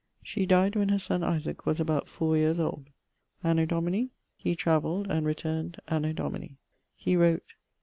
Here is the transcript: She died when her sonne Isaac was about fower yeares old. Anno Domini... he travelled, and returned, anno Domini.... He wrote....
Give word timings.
She 0.23 0.47
died 0.47 0.75
when 0.75 0.89
her 0.89 0.97
sonne 0.97 1.21
Isaac 1.21 1.67
was 1.67 1.79
about 1.79 2.07
fower 2.09 2.35
yeares 2.35 2.59
old. 2.59 2.89
Anno 3.43 3.65
Domini... 3.67 4.09
he 4.35 4.55
travelled, 4.55 5.05
and 5.11 5.27
returned, 5.27 5.77
anno 5.89 6.11
Domini.... 6.11 6.57
He 6.95 7.15
wrote.... 7.15 7.53